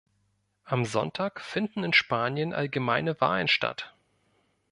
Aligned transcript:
Am 0.63 0.83
Sonntag 0.85 1.39
finden 1.41 1.83
in 1.83 1.93
Spanien 1.93 2.55
allgemeine 2.55 3.21
Wahlen 3.21 3.47
statt. 3.47 3.93